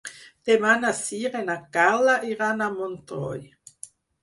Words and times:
Demà 0.49 0.71
na 0.83 0.93
Sira 0.99 1.43
i 1.43 1.47
na 1.51 1.59
Carla 1.77 2.17
iran 2.33 2.65
a 2.67 2.73
Montroi. 2.81 3.47